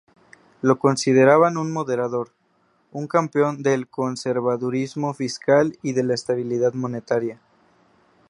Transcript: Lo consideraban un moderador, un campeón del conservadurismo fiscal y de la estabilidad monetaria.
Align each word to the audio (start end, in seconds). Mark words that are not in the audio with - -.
Lo 0.63 0.79
consideraban 0.79 1.57
un 1.57 1.71
moderador, 1.71 2.31
un 2.91 3.05
campeón 3.05 3.61
del 3.61 3.87
conservadurismo 3.87 5.13
fiscal 5.13 5.77
y 5.83 5.93
de 5.93 6.01
la 6.03 6.15
estabilidad 6.15 6.73
monetaria. 6.73 7.39